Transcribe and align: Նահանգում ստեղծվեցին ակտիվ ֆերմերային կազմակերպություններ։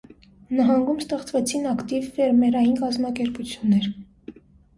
Նահանգում 0.59 1.01
ստեղծվեցին 1.03 1.67
ակտիվ 1.73 2.07
ֆերմերային 2.15 2.81
կազմակերպություններ։ 2.81 3.93